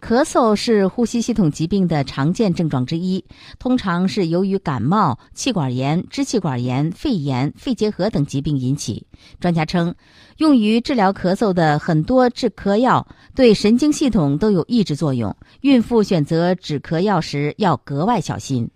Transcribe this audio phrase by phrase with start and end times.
[0.00, 3.22] 咳嗽是呼吸系统疾病的常见症状之一，
[3.58, 9.06] 通常是由于感冒、气管炎、支气管炎、肺炎、肺结核等疾病引起。
[9.40, 9.94] 专家称，
[10.38, 18.70] 用于治疗咳嗽的很多止咳药对神经系统都有抑制作用，孕妇选择止咳药时要格外小心。